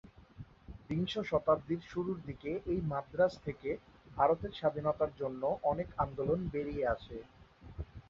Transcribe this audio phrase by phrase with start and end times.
[0.87, 3.69] বিংশ শতাব্দীর শুরুর দিকে এই মাদ্রাজ থেকে
[4.11, 7.17] ভারতের স্বাধীনতার জন্য অনেক আন্দোলন বেরিয়ে আসে।